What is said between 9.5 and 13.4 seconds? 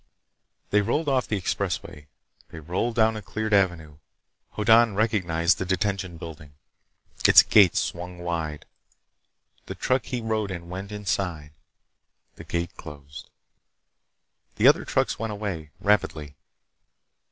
The truck he rode in went inside. The gate closed.